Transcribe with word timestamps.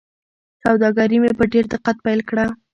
سوداګري 0.63 1.17
مې 1.23 1.31
په 1.39 1.43
ډېر 1.53 1.65
دقت 1.73 1.97
پیل 2.05 2.19
کړه. 2.29 2.45